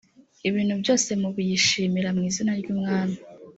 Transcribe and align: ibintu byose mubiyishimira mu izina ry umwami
ibintu 0.49 0.73
byose 0.81 1.09
mubiyishimira 1.21 2.09
mu 2.15 2.21
izina 2.29 2.51
ry 2.59 2.67
umwami 2.73 3.17